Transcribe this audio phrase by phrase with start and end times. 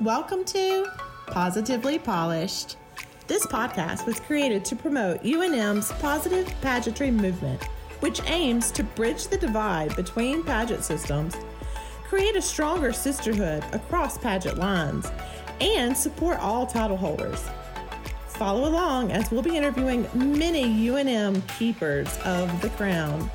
[0.00, 0.86] Welcome to
[1.26, 2.78] Positively Polished.
[3.26, 7.62] This podcast was created to promote UNM's positive pageantry movement,
[8.00, 11.36] which aims to bridge the divide between pageant systems,
[12.04, 15.06] create a stronger sisterhood across pageant lines,
[15.60, 17.44] and support all title holders.
[18.28, 23.30] Follow along as we'll be interviewing many UNM keepers of the crown.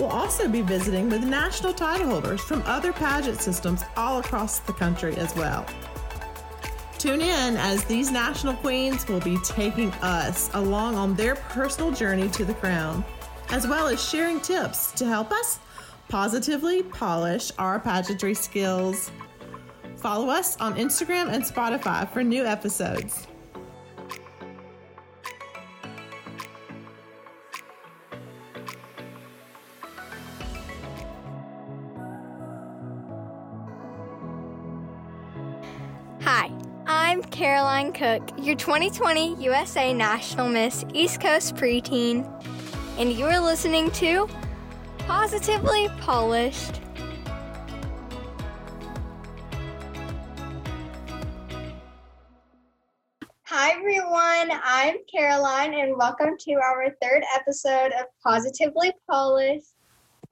[0.00, 4.72] We'll also be visiting with national title holders from other pageant systems all across the
[4.72, 5.66] country as well.
[6.96, 12.30] Tune in as these national queens will be taking us along on their personal journey
[12.30, 13.04] to the crown,
[13.50, 15.58] as well as sharing tips to help us
[16.08, 19.10] positively polish our pageantry skills.
[19.96, 23.26] Follow us on Instagram and Spotify for new episodes.
[37.80, 42.28] Caroline Cook, your 2020 USA National Miss East Coast Preteen,
[42.98, 44.28] and you are listening to
[44.98, 46.78] Positively Polished.
[53.44, 54.60] Hi, everyone.
[54.62, 59.72] I'm Caroline, and welcome to our third episode of Positively Polished.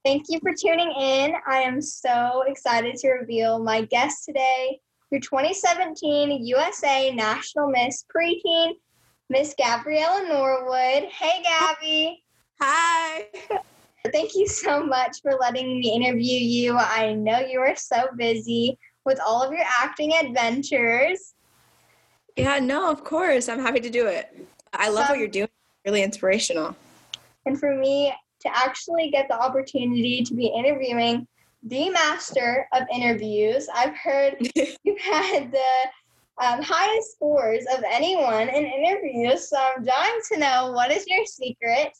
[0.04, 1.32] Thank you for tuning in.
[1.46, 8.72] I am so excited to reveal my guest today, your 2017 USA National Miss Preteen,
[9.30, 11.10] Miss Gabriella Norwood.
[11.10, 12.22] Hey, Gabby.
[12.60, 13.26] Hi.
[14.12, 16.76] Thank you so much for letting me interview you.
[16.76, 21.34] I know you are so busy with all of your acting adventures.
[22.36, 23.48] Yeah, no, of course.
[23.48, 24.48] I'm happy to do it.
[24.72, 25.48] I love So- what you're doing.
[25.84, 26.76] Really inspirational.
[27.46, 31.26] And for me to actually get the opportunity to be interviewing
[31.62, 38.64] the master of interviews, I've heard you've had the um, highest scores of anyone in
[38.64, 39.48] interviews.
[39.48, 41.92] So I'm dying to know what is your secret?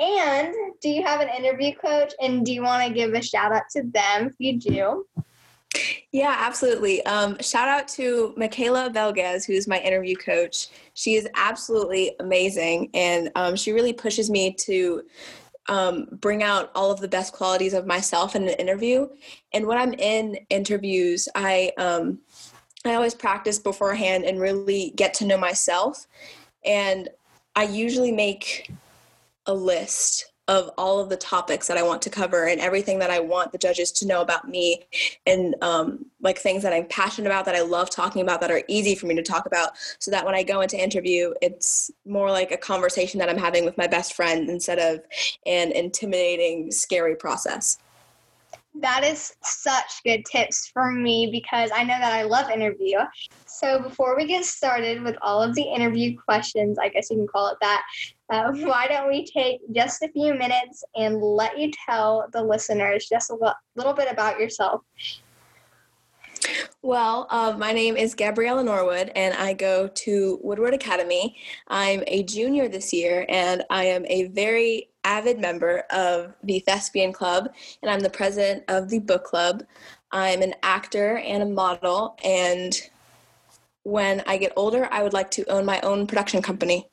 [0.00, 0.52] And
[0.82, 2.12] do you have an interview coach?
[2.20, 5.06] And do you want to give a shout out to them if you do?
[6.12, 7.04] Yeah, absolutely.
[7.06, 10.68] Um, shout out to Michaela Velguez, who's my interview coach.
[10.94, 15.02] She is absolutely amazing, and um, she really pushes me to
[15.68, 19.08] um, bring out all of the best qualities of myself in an interview.
[19.52, 22.20] And when I'm in interviews, I um,
[22.84, 26.06] I always practice beforehand and really get to know myself.
[26.64, 27.08] And
[27.56, 28.70] I usually make
[29.46, 33.10] a list of all of the topics that I want to cover and everything that
[33.10, 34.84] I want the judges to know about me
[35.26, 38.62] and um, like things that I'm passionate about that I love talking about that are
[38.68, 42.30] easy for me to talk about so that when I go into interview it's more
[42.30, 45.00] like a conversation that I'm having with my best friend instead of
[45.46, 47.78] an intimidating scary process.
[48.80, 52.98] That is such good tips for me because I know that I love interview.
[53.46, 57.28] So before we get started with all of the interview questions, I guess you can
[57.28, 57.84] call it that,
[58.30, 63.06] uh, why don't we take just a few minutes and let you tell the listeners
[63.08, 64.82] just a li- little bit about yourself?
[66.82, 71.36] Well, uh, my name is Gabriella Norwood, and I go to Woodward Academy.
[71.68, 77.12] I'm a junior this year, and I am a very avid member of the Thespian
[77.12, 79.64] Club, and I'm the president of the book club.
[80.12, 82.78] I'm an actor and a model, and
[83.84, 86.88] when I get older, I would like to own my own production company.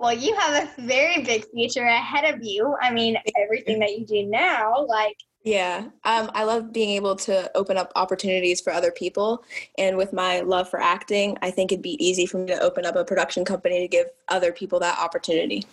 [0.00, 2.74] Well, you have a very big future ahead of you.
[2.80, 7.54] I mean, everything that you do now, like, Yeah, um, I love being able to
[7.54, 9.44] open up opportunities for other people.
[9.76, 12.86] And with my love for acting, I think it'd be easy for me to open
[12.86, 15.66] up a production company to give other people that opportunity.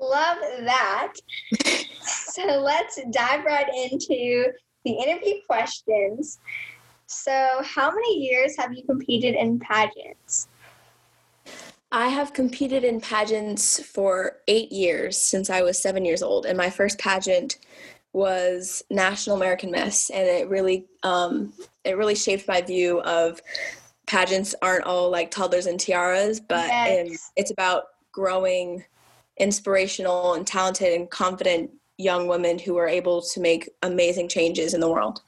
[0.00, 1.12] Love that.
[2.00, 4.46] so let's dive right into
[4.86, 6.38] the interview questions.
[7.04, 10.48] So, how many years have you competed in pageants?
[11.90, 16.56] I have competed in pageants for eight years since I was seven years old, and
[16.58, 17.58] my first pageant
[18.12, 21.52] was National American Miss, and it really um,
[21.84, 23.40] it really shaped my view of
[24.06, 27.30] pageants aren't all like toddlers and tiaras, but Yes.
[27.36, 28.84] it's about growing
[29.38, 34.80] inspirational and talented and confident young women who are able to make amazing changes in
[34.80, 35.22] the world.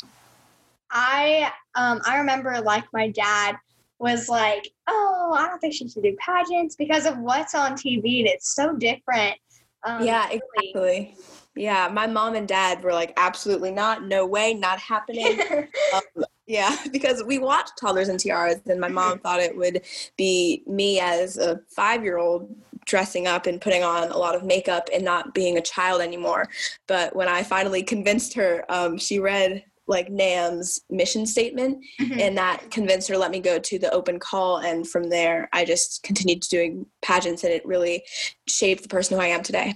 [0.91, 3.57] I um I remember like my dad
[4.01, 8.21] was like, "Oh, I don't think she should do pageants because of what's on TV.
[8.21, 9.37] and It's so different."
[9.85, 11.15] Um, yeah, exactly.
[11.57, 15.41] Yeah, my mom and dad were like, absolutely not, no way, not happening.
[15.95, 19.83] um, yeah, because we watched Toddlers and Tiaras, and my mom thought it would
[20.17, 22.55] be me as a five year old
[22.87, 26.49] dressing up and putting on a lot of makeup and not being a child anymore.
[26.87, 32.21] But when I finally convinced her, um, she read like NAM's mission statement, Mhm.
[32.21, 34.59] and that convinced her to let me go to the open call.
[34.59, 38.05] And from there, I just continued doing pageants, and it really
[38.47, 39.75] shaped the person who I am today.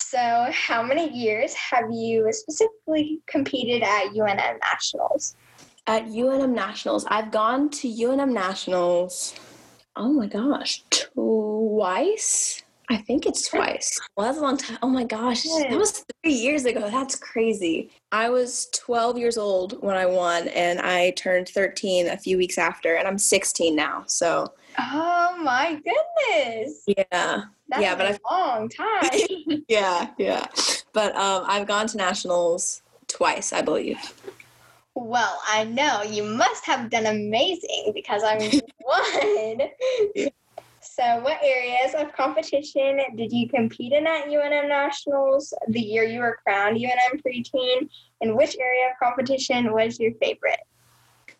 [0.00, 5.36] So, how many years have you specifically competed at UNM Nationals?
[5.86, 9.34] At UNM Nationals, I've gone to UNM Nationals.
[9.94, 12.62] Oh my gosh, twice.
[12.88, 13.98] I think it's twice.
[14.16, 14.78] Well, that's a long time.
[14.82, 16.88] Oh my gosh, that was three years ago.
[16.90, 17.90] That's crazy.
[18.12, 22.58] I was 12 years old when I won, and I turned 13 a few weeks
[22.58, 24.04] after, and I'm 16 now.
[24.06, 26.84] So, Oh my goodness.
[26.86, 27.04] yeah.
[27.68, 29.10] That's Yeah, but a long time.
[29.68, 30.46] Yeah, yeah.
[30.92, 33.98] But um, I've gone to nationals twice, I believe.
[34.94, 38.38] well, I know you must have done amazing because I'm
[38.78, 39.68] one.
[40.98, 46.20] So, what areas of competition did you compete in at UNM Nationals the year you
[46.20, 47.90] were crowned UNM preteen?
[48.22, 50.60] And which area of competition was your favorite?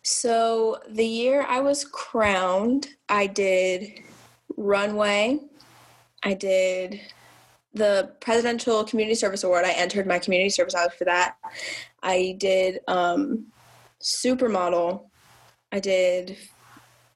[0.03, 4.03] So the year I was crowned, I did
[4.57, 5.39] runway.
[6.21, 7.01] I did
[7.73, 9.65] the Presidential Community Service Award.
[9.65, 11.35] I entered my community service hours for that.
[12.03, 13.47] I did um,
[13.99, 15.05] supermodel.
[15.71, 16.37] I did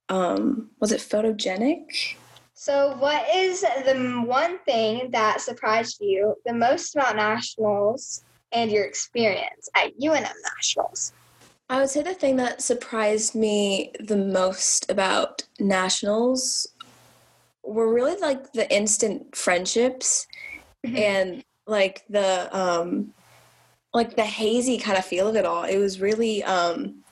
[0.09, 2.15] um, was it photogenic?
[2.61, 8.83] So, what is the one thing that surprised you the most about nationals and your
[8.83, 11.11] experience at UNM Nationals?
[11.71, 16.67] I would say the thing that surprised me the most about nationals
[17.63, 20.27] were really like the instant friendships
[20.85, 20.97] Mhm.
[20.99, 23.11] and like the um
[23.91, 25.63] like the hazy kind of feel of it all.
[25.63, 27.03] It was really um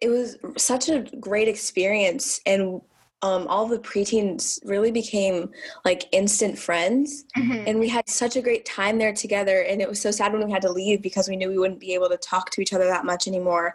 [0.00, 2.80] it was such a great experience and
[3.22, 5.50] um all the preteens really became
[5.84, 7.24] like instant friends.
[7.36, 7.64] Mhm.
[7.66, 10.44] and we had such a great time there together and it was so sad when
[10.44, 12.72] we had to leave because we knew we wouldn't be able to talk to each
[12.72, 13.74] other that much anymore.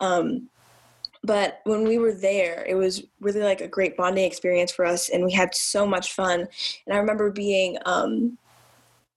[0.00, 0.48] Um,
[1.22, 5.08] but when we were there it was really like a great bonding experience for us
[5.08, 6.40] and we had so much fun.
[6.86, 8.38] And i remember being um,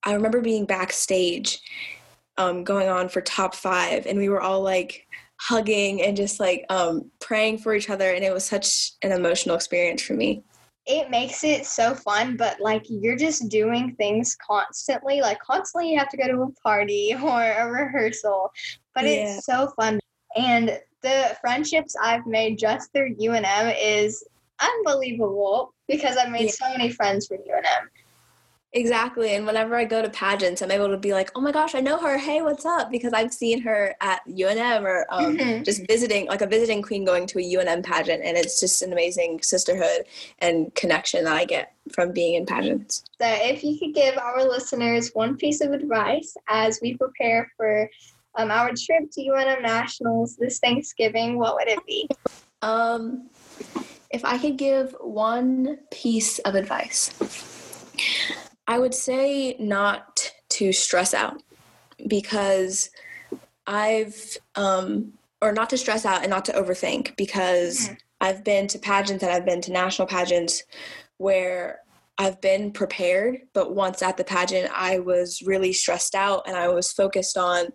[0.04, 1.60] i remember being backstage
[2.38, 5.07] um, going on for top five and we were all like
[5.40, 9.56] hugging and just like um, praying for each other and it was such an emotional
[9.56, 10.44] experience for me
[10.88, 15.20] it makes it so fun, but like you're just doing things constantly.
[15.20, 18.50] Like constantly you have to go to a party or a rehearsal,
[18.96, 19.12] but Yeah.
[19.12, 20.00] it's so fun.
[20.36, 24.24] And the friendships I've made just through UNM is
[24.62, 26.52] unbelievable because I've made Yeah.
[26.52, 27.88] so many friends from UNM.
[28.74, 29.34] Exactly.
[29.34, 31.80] And whenever I go to pageants, I'm able to be like, oh my gosh, I
[31.80, 32.18] know her.
[32.18, 32.92] Hey, what's up?
[32.92, 35.64] Because I've seen her at UNM or um, Mhm.
[35.64, 38.24] just visiting, like a visiting queen going to a UNM pageant.
[38.24, 40.06] And it's just an amazing sisterhood
[40.40, 43.04] and connection that I get from being in pageants.
[43.22, 47.90] So, if you could give our listeners one piece of advice as we prepare for
[48.36, 52.08] um, our trip to UNM Nationals this Thanksgiving, what would it be?
[52.62, 53.30] Um,
[54.12, 57.12] if I could give one piece of advice,
[58.68, 61.42] I would say not to stress out
[62.08, 62.90] because
[63.66, 67.98] I've, um, or not to stress out and not to overthink because Mhm.
[68.22, 70.64] I've been to pageants and I've been to national pageants
[71.18, 71.82] where
[72.20, 76.68] I've been prepared, but once at the pageant, I was really stressed out and I
[76.68, 77.68] was focused on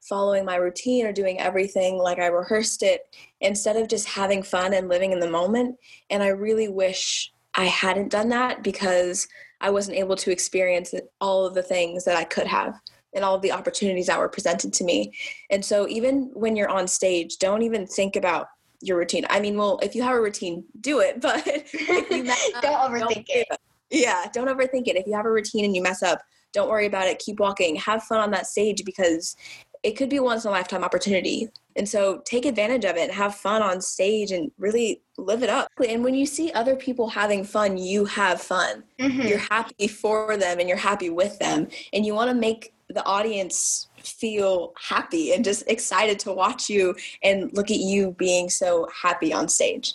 [0.00, 3.02] following my routine or doing everything like I rehearsed it
[3.42, 5.76] instead of just having fun and living in the moment.
[6.08, 9.28] And I really wish I hadn't done that because
[9.60, 12.74] I wasn't able to experience all of the things that I could have
[13.14, 15.12] and all of the opportunities that were presented to me.
[15.50, 18.46] And so, even when you're on stage, don't even think about
[18.82, 19.26] your routine.
[19.28, 22.62] I mean, well, if you have a routine, do it, but if you mess up,
[22.62, 23.48] Don't overthink it.
[23.90, 24.96] yeah, don't overthink it.
[24.96, 26.20] If you have a routine and you mess up,
[26.52, 27.18] don't worry about it.
[27.18, 27.76] Keep walking.
[27.76, 29.36] Have fun on that stage because
[29.82, 31.48] it could be a once in a lifetime opportunity.
[31.76, 35.68] And so take advantage of it, have fun on stage and really live it up.
[35.88, 38.84] And when you see other people having fun, you have fun.
[38.98, 39.28] Mhm.
[39.28, 41.68] You're happy for them and you're happy with them.
[41.92, 46.94] And you want to make the audience feel happy and just excited to watch you
[47.22, 49.94] and look at you being so happy on stage.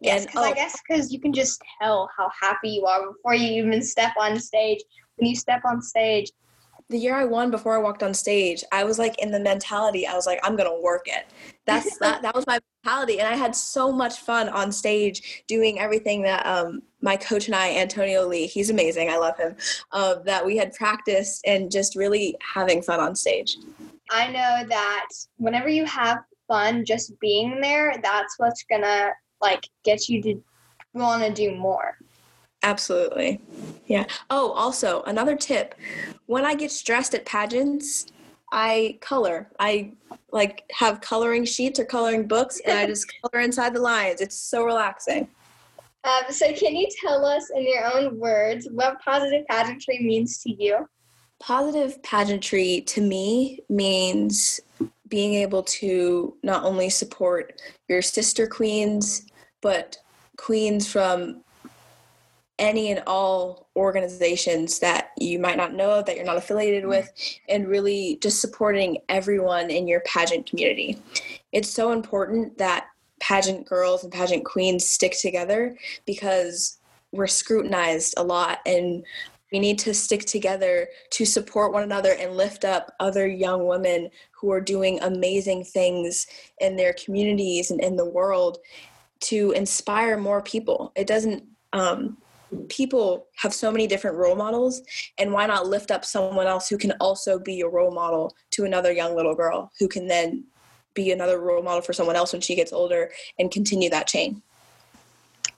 [0.00, 3.12] Yes, And, because I oh, guess because you can just tell how happy you are
[3.12, 4.80] before you even step on stage.
[5.16, 6.30] When you step on stage,
[6.88, 10.06] the year I won before I walked on stage, I was like in the mentality,
[10.06, 11.26] I was like, I'm gonna work it.
[11.64, 13.18] That's that that was my mentality.
[13.18, 17.56] And I had so much fun on stage doing everything that um my coach and
[17.56, 19.56] I, Antonio Lee, he's amazing, I love him,
[19.92, 23.56] uh, that we had practiced and just really having fun on stage.
[24.10, 30.08] I know that whenever you have fun just being there, that's what's gonna like get
[30.08, 30.42] you to
[30.94, 31.98] want to do more.
[32.66, 33.40] Absolutely.
[33.86, 34.06] Yeah.
[34.28, 35.76] Oh, also, another tip
[36.26, 38.06] when I get stressed at pageants,
[38.50, 39.48] I color.
[39.60, 39.92] I
[40.32, 44.20] like have coloring sheets or coloring books, and I just color inside the lines.
[44.20, 45.28] It's so relaxing.
[46.02, 50.50] Um, so, can you tell us in your own words what positive pageantry means to
[50.52, 50.88] you?
[51.38, 54.58] Positive pageantry to me means
[55.06, 59.24] being able to not only support your sister queens,
[59.62, 59.98] but
[60.36, 61.44] queens from
[62.58, 67.10] any and all organizations that you might not know of, that you're not affiliated with,
[67.48, 70.98] and really just supporting everyone in your pageant community.
[71.52, 72.88] It's so important that
[73.20, 76.78] pageant girls and pageant queens stick together because
[77.12, 79.04] we're scrutinized a lot and
[79.52, 84.10] we need to stick together to support one another and lift up other young women
[84.32, 86.26] who are doing amazing things
[86.60, 88.58] in their communities and in the world
[89.20, 90.92] to inspire more people.
[90.96, 92.18] It doesn't um,
[92.68, 94.82] people have so many different role models
[95.18, 98.64] and why not lift up someone else who can also be a role model to
[98.64, 100.44] another young little girl who can then
[100.94, 104.42] be another role model for someone else when she gets older and continue that chain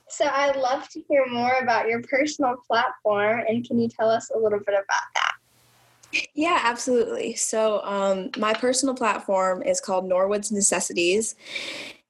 [0.07, 4.31] so i'd love to hear more about your personal platform and can you tell us
[4.35, 5.33] a little bit about that
[6.33, 7.35] yeah, absolutely.
[7.35, 11.35] So, um, my personal platform is called Norwood's Necessities,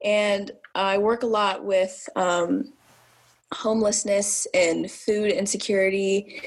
[0.04, 2.72] and I work a lot with um,
[3.54, 6.42] homelessness and food insecurity.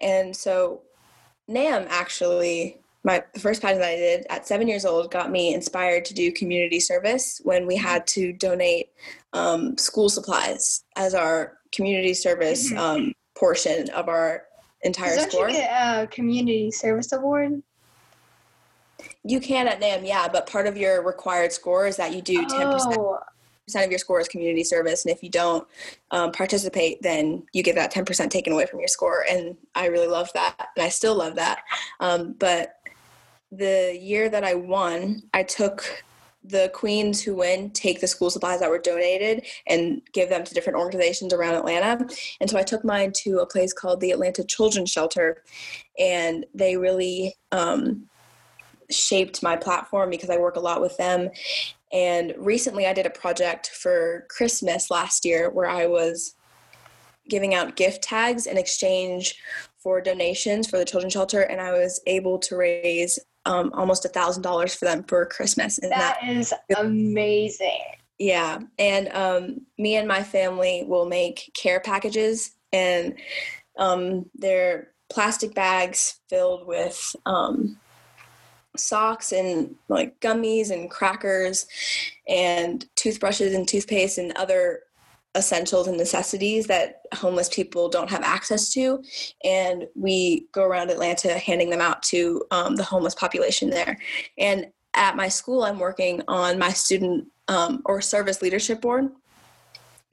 [0.00, 0.82] And so
[1.48, 5.54] NAM actually, my the first pageant that I did at seven years old got me
[5.54, 8.90] inspired to do community service when we had to donate
[9.32, 12.78] um, school supplies as our community service mm-hmm.
[12.78, 14.44] um, portion of our
[14.82, 15.48] entire Don't score.
[15.48, 17.62] You get a community service award?
[19.24, 22.44] You can at NAM, yeah, but part of your required score is that you do
[22.46, 22.48] 10%.
[22.52, 22.98] Oh percent
[23.74, 25.66] of your score is community service, and if you don't
[26.10, 29.24] um, participate, then you get that ten percent taken away from your score.
[29.28, 31.58] And I really love that, and I still love that.
[32.00, 32.76] Um, but
[33.50, 36.04] the year that I won, I took
[36.44, 40.54] the queens who win take the school supplies that were donated and give them to
[40.54, 42.06] different organizations around Atlanta.
[42.40, 45.42] And so I took mine to a place called the Atlanta Children's Shelter,
[45.98, 48.08] and they really um,
[48.90, 51.30] shaped my platform because I work a lot with them.
[51.92, 56.34] And recently I did a project for Christmas last year where I was
[57.28, 59.36] giving out gift tags in exchange
[59.78, 64.08] for donations for the children's shelter and I was able to raise um, almost a
[64.08, 65.78] thousand dollars for them for Christmas.
[65.78, 67.80] And that, that is amazing.
[68.18, 68.60] Yeah.
[68.78, 73.14] And um, me and my family will make care packages and
[73.78, 77.78] um, they're plastic bags filled with um,
[78.78, 81.66] socks and like gummies and crackers
[82.28, 84.80] and toothbrushes and toothpaste and other
[85.36, 89.02] essentials and necessities that homeless people don't have access to.
[89.44, 93.98] And we go around atlanta handing them out to um, the homeless population there.
[94.38, 94.66] And
[94.96, 99.10] at my school i'm working on my student um, or service leadership board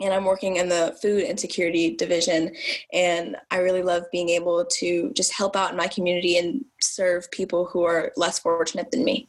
[0.03, 2.53] and I'm working in the food insecurity division.
[2.91, 7.31] And I really love being able to just help out in my community and serve
[7.31, 9.27] people who are less fortunate than me.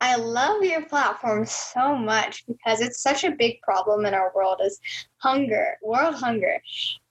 [0.00, 4.60] I love your platform so much because it's such a big problem in our world
[4.62, 4.78] is
[5.16, 6.60] hunger, world hunger.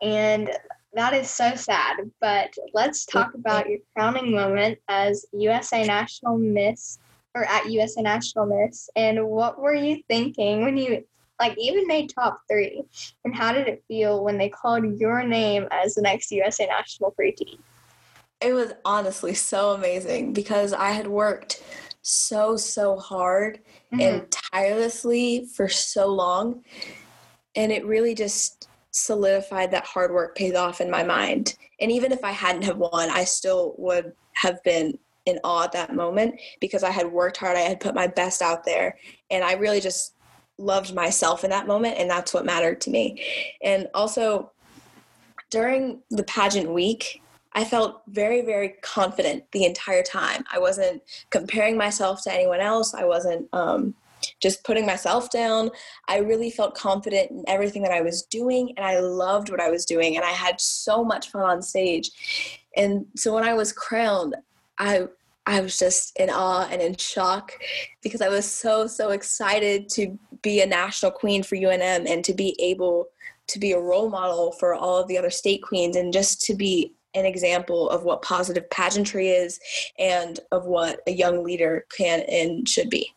[0.01, 0.51] And
[0.93, 1.97] that is so sad.
[2.21, 6.99] But let's talk about your crowning moment as USA National Miss
[7.33, 8.91] or at USA National Miss.
[8.95, 11.03] And what were you thinking when you
[11.39, 12.83] like even made top three.
[13.25, 17.13] And how did it feel when they called your name as the next USA national
[17.19, 17.59] preteen?
[18.41, 21.63] It was honestly so amazing because I had worked
[22.03, 23.59] so so hard
[23.93, 24.01] mm-hmm.
[24.01, 26.61] and tirelessly for so long
[27.55, 32.11] and it really just solidified that hard work paid off in my mind and even
[32.11, 36.35] if i hadn't have won i still would have been in awe at that moment
[36.59, 38.97] because i had worked hard i had put my best out there
[39.31, 40.13] and i really just
[40.63, 43.23] loved myself in that moment and that's what mattered to me.
[43.63, 44.51] And also
[45.49, 47.21] during the pageant week
[47.53, 50.43] i felt very very confident the entire time.
[50.51, 52.93] I wasn't comparing myself to anyone else.
[52.93, 53.93] I wasn't um,
[54.39, 55.69] just putting myself down.
[56.07, 59.69] I really felt confident in everything that i was doing and i loved what i
[59.69, 62.11] was doing and i had so much fun on stage.
[62.75, 64.35] And so when i was crowned
[64.79, 65.05] i
[65.45, 67.53] I was just in awe and in shock
[68.01, 72.33] because I was so, so excited to be a national queen for UNM and to
[72.33, 73.07] be able
[73.47, 76.55] to be a role model for all of the other state queens and just to
[76.55, 79.59] be an example of what positive pageantry is
[79.99, 83.13] and of what a young leader can and should be.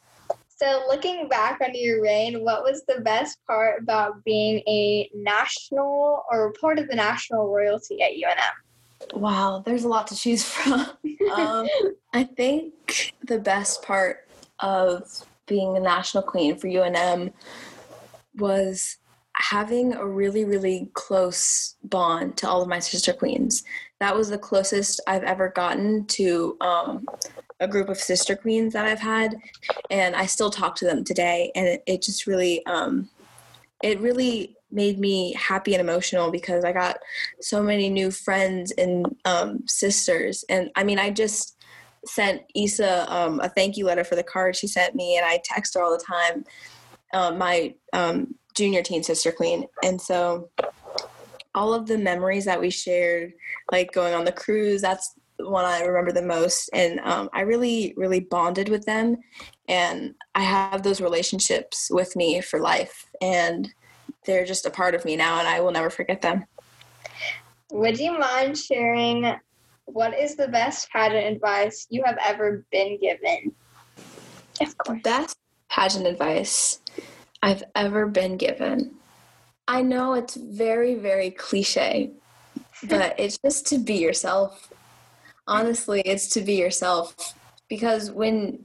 [0.49, 6.25] So, looking back on your reign, what was the best part about being a national
[6.30, 8.66] or part of the national royalty at UNM?
[9.15, 10.81] Wow, there's a lot to choose from.
[11.35, 11.67] um,
[12.12, 14.29] I think the best part
[14.61, 15.03] of
[15.47, 17.33] being a national queen for UNM
[18.37, 18.99] was
[19.37, 23.65] having a really, really close bond to all of my sister queens.
[24.00, 27.07] That was the closest I've ever gotten to um,
[27.61, 29.37] a group of sister queens that I've had,
[29.91, 31.53] and I still talk to them today.
[31.55, 33.09] And it, it just really, um,
[33.83, 36.99] it really made me happy and emotional because I got
[37.41, 40.45] so many new friends and um, sisters.
[40.49, 41.57] And I mean, I just
[42.05, 45.41] sent Issa um, a thank you letter for the card she sent me, and I
[45.45, 46.45] text her all the time.
[47.15, 50.51] Um, my um, junior teen sister queen, and so
[51.55, 53.33] all of the memories that we shared,
[53.73, 56.69] like going on the cruise, that's the one I remember the most.
[56.75, 59.17] And um, I really, really bonded with them,
[59.69, 63.07] and I have those relationships with me for life.
[63.21, 63.73] And
[64.26, 66.45] they're just a part of me now and I will never forget them.
[67.73, 69.35] Would you mind sharing
[69.87, 73.54] what is the best pageant advice you have ever been given?
[74.61, 75.00] Of course.
[75.02, 75.37] Best
[75.71, 76.80] pageant advice
[77.42, 78.97] I've ever been given.
[79.68, 82.12] I know it's very, very cliche,
[82.88, 84.73] but it's just to be yourself.
[85.47, 87.35] Honestly, it's to be yourself
[87.68, 88.64] because when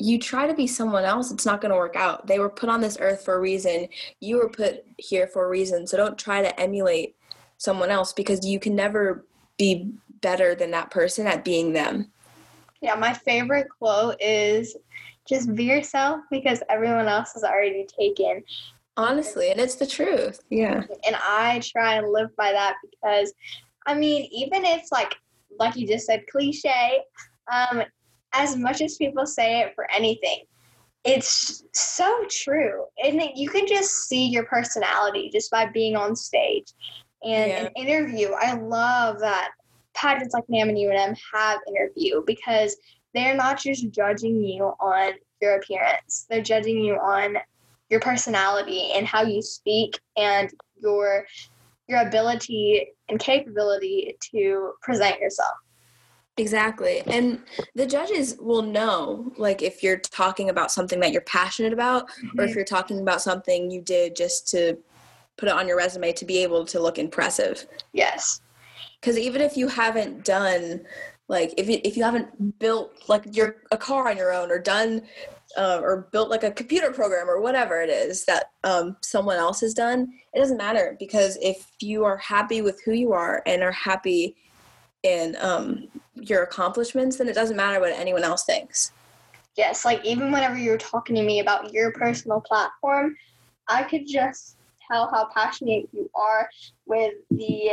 [0.00, 2.26] you try to be someone else, it's not going to work out.
[2.26, 3.86] They were put on this earth for a reason.
[4.20, 5.86] You were put here for a reason.
[5.86, 7.16] So don't try to emulate
[7.58, 9.26] someone else because you can never
[9.58, 9.92] be
[10.22, 12.10] better than that person at being them.
[12.80, 14.74] Yeah, my favorite quote is
[15.28, 18.42] just be yourself because everyone else is already taken.
[18.96, 20.40] Honestly, and it's the truth.
[20.48, 20.82] Yeah.
[21.06, 23.34] And I try and live by that because
[23.86, 25.14] I mean, even if like
[25.58, 27.00] like you just said cliche,
[27.52, 27.82] um,
[28.32, 30.44] as much as people say it for anything,
[31.04, 32.84] it's so true.
[33.04, 36.72] And you can just see your personality just by being on stage.
[37.24, 37.64] And yeah.
[37.64, 39.50] an interview, I love that
[39.94, 42.76] pageants like NAM and UNM have interview because
[43.14, 46.26] they're not just judging you on your appearance.
[46.28, 47.36] They're judging you on
[47.88, 51.26] your personality and how you speak and your
[51.88, 55.54] your ability and capability to present yourself.
[56.36, 57.02] Exactly.
[57.06, 57.42] And
[57.74, 62.38] the judges will know, like, if you're talking about something that you're passionate about, mm-hmm.
[62.38, 62.58] or if mm-hmm.
[62.58, 64.78] you're talking about something you did just to
[65.36, 67.66] put it on your resume to be able to look impressive.
[67.92, 68.40] Yes.
[69.00, 70.82] Because even if you haven't done,
[71.28, 74.58] like, if you, if you haven't built, like, your a car on your own or
[74.58, 75.02] done,
[75.56, 79.60] uh, or built like a computer program or whatever it is that um, someone else
[79.60, 83.62] has done, it doesn't matter because if you are happy with who you are and
[83.62, 84.36] are happy
[85.02, 88.92] in um, your accomplishments, then it doesn't matter what anyone else thinks.
[89.56, 93.16] Yes, like even whenever you were talking to me about your personal platform,
[93.68, 94.56] I could just
[94.90, 96.48] tell how passionate you are
[96.86, 97.72] with the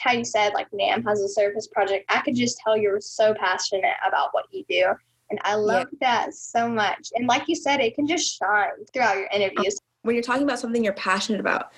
[0.00, 2.04] how you said like NAM has a service project.
[2.08, 4.94] I could just tell you're so passionate about what you do.
[5.30, 5.98] And I love yeah.
[6.00, 7.10] that so much.
[7.14, 9.78] And like you said, it can just shine throughout your interviews.
[10.02, 11.72] When you're talking about something you're passionate about,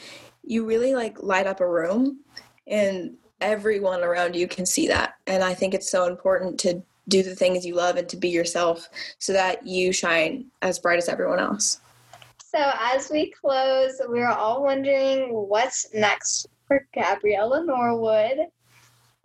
[0.44, 2.20] you really like light up a room
[2.66, 5.14] and everyone around you can see that.
[5.26, 8.28] And I think it's so important to do the things you love and to be
[8.28, 11.80] yourself so that you shine as bright as everyone else.
[12.38, 18.48] So, as we close, we're all wondering what's next for Gabriella Norwood.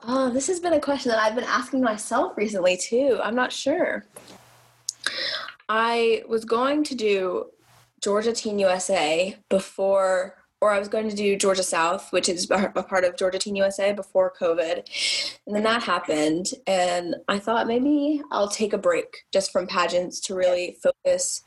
[0.04, 3.19] Oh, this has been a question that I've been asking myself recently, too.
[3.23, 4.06] I'm not sure.
[5.67, 7.47] I was going to do
[8.01, 12.84] Georgia Teen USA before or I was going to do Georgia South, which is a
[12.84, 15.38] part of Georgia Teen USA before COVID.
[15.45, 16.47] And then that happened.
[16.65, 21.43] And I thought maybe I'll take a break just from pageants to really focus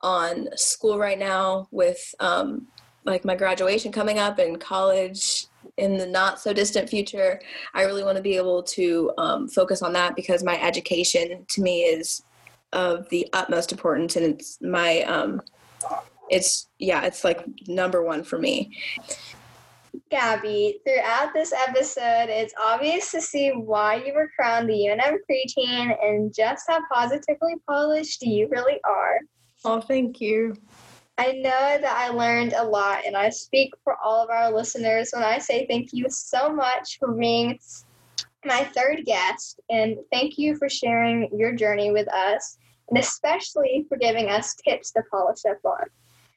[0.00, 2.66] on school right now with um,
[3.04, 7.40] like my graduation coming up and college in the not so distant future.
[7.72, 11.62] I really want to be able to um, focus on that because my education to
[11.62, 12.24] me is
[12.72, 15.40] of the utmost importance and it's my um,
[16.30, 18.70] it's yeah, it's like number one for me.
[20.10, 25.96] Gabby, throughout this episode, it's obvious to see why you were crowned the UNM preteen
[26.02, 29.18] and just how positively polished you really are.
[29.64, 30.54] Oh, thank you.
[31.18, 35.10] I know that I learned a lot, and I speak for all of our listeners
[35.14, 37.58] when I say thank you so much for being
[38.44, 42.58] my third guest, and thank you for sharing your journey with us,
[42.90, 45.86] and especially for giving us tips to polish up on.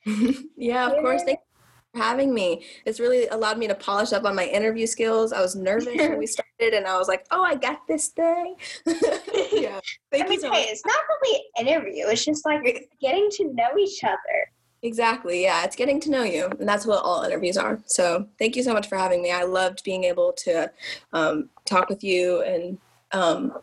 [0.57, 1.23] yeah, of course.
[1.23, 2.65] Thank you for having me.
[2.85, 5.33] It's really allowed me to polish up on my interview skills.
[5.33, 8.55] I was nervous when we started, and I was like, "Oh, I got this thing."
[8.85, 9.79] yeah,
[10.11, 10.69] thank I mean, you so hey, much.
[10.71, 12.05] It's not really interview.
[12.07, 14.51] It's just like getting to know each other.
[14.81, 15.43] Exactly.
[15.43, 17.79] Yeah, it's getting to know you, and that's what all interviews are.
[17.85, 19.31] So, thank you so much for having me.
[19.31, 20.71] I loved being able to
[21.11, 22.77] um, talk with you and
[23.11, 23.57] um,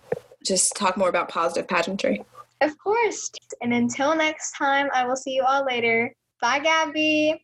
[0.45, 2.25] just talk more about positive pageantry.
[2.61, 3.31] Of course.
[3.61, 6.15] And until next time, I will see you all later.
[6.41, 7.43] Bye, Gabby.